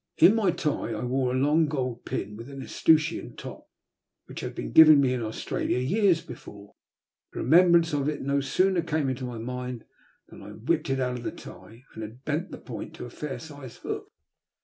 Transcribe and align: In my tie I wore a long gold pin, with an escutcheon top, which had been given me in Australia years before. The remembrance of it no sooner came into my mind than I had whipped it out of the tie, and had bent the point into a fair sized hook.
In 0.17 0.33
my 0.33 0.49
tie 0.49 0.93
I 0.93 1.03
wore 1.03 1.31
a 1.31 1.37
long 1.37 1.67
gold 1.67 2.05
pin, 2.05 2.35
with 2.35 2.49
an 2.49 2.63
escutcheon 2.63 3.35
top, 3.35 3.67
which 4.25 4.39
had 4.39 4.55
been 4.55 4.71
given 4.71 4.99
me 4.99 5.13
in 5.13 5.21
Australia 5.21 5.77
years 5.77 6.23
before. 6.23 6.73
The 7.33 7.41
remembrance 7.41 7.93
of 7.93 8.09
it 8.09 8.23
no 8.23 8.39
sooner 8.41 8.81
came 8.81 9.09
into 9.09 9.25
my 9.25 9.37
mind 9.37 9.85
than 10.29 10.41
I 10.41 10.47
had 10.47 10.67
whipped 10.67 10.89
it 10.89 10.99
out 10.99 11.19
of 11.19 11.23
the 11.23 11.31
tie, 11.31 11.83
and 11.93 12.01
had 12.01 12.25
bent 12.25 12.49
the 12.49 12.57
point 12.57 12.87
into 12.95 13.05
a 13.05 13.11
fair 13.11 13.37
sized 13.37 13.83
hook. 13.83 14.11